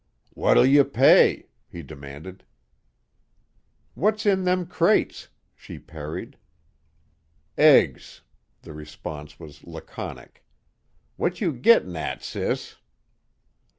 "What'll 0.33 0.65
you 0.65 0.83
pay?" 0.83 1.45
he 1.69 1.83
demanded. 1.83 2.43
"What's 3.93 4.25
in 4.25 4.45
them 4.45 4.65
crates," 4.65 5.29
she 5.53 5.77
parried. 5.77 6.37
"Eggs." 7.55 8.21
The 8.63 8.73
response 8.73 9.39
was 9.39 9.63
laconic. 9.63 10.43
"What 11.17 11.39
you 11.39 11.53
gittin' 11.53 11.95
at, 11.97 12.23
sis?" 12.23 12.77